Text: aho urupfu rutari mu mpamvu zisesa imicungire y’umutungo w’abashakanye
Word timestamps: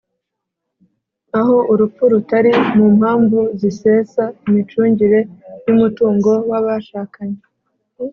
aho 1.39 1.55
urupfu 1.71 2.03
rutari 2.13 2.51
mu 2.77 2.85
mpamvu 2.97 3.39
zisesa 3.59 4.23
imicungire 4.47 5.19
y’umutungo 5.65 6.31
w’abashakanye 6.49 7.39